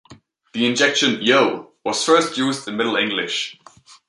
The 0.53 0.65
interjection 0.65 1.21
"yo" 1.21 1.73
was 1.85 2.03
first 2.03 2.35
used 2.35 2.67
in 2.67 2.75
Middle 2.75 2.95
English. 2.95 3.59